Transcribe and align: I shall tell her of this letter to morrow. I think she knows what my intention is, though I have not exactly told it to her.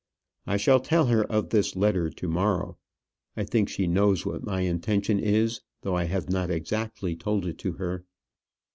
I 0.47 0.57
shall 0.57 0.79
tell 0.79 1.05
her 1.05 1.23
of 1.23 1.49
this 1.51 1.75
letter 1.75 2.09
to 2.09 2.27
morrow. 2.27 2.79
I 3.37 3.43
think 3.43 3.69
she 3.69 3.85
knows 3.85 4.25
what 4.25 4.43
my 4.43 4.61
intention 4.61 5.19
is, 5.19 5.61
though 5.83 5.93
I 5.95 6.05
have 6.05 6.27
not 6.27 6.49
exactly 6.49 7.15
told 7.15 7.45
it 7.45 7.59
to 7.59 7.73
her. 7.73 8.03